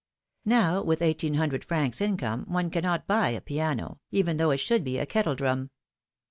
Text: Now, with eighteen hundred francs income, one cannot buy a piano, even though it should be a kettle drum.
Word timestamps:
Now, 0.45 0.81
with 0.81 1.03
eighteen 1.03 1.35
hundred 1.35 1.63
francs 1.63 2.01
income, 2.01 2.45
one 2.47 2.71
cannot 2.71 3.05
buy 3.05 3.29
a 3.29 3.39
piano, 3.39 3.99
even 4.09 4.37
though 4.37 4.49
it 4.49 4.57
should 4.57 4.83
be 4.83 4.97
a 4.97 5.05
kettle 5.05 5.35
drum. 5.35 5.69